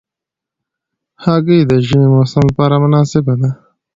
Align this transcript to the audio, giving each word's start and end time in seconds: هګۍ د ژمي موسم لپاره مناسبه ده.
هګۍ 1.23 1.59
د 1.69 1.71
ژمي 1.87 2.07
موسم 2.15 2.41
لپاره 2.49 2.75
مناسبه 2.83 3.33
ده. 3.41 3.49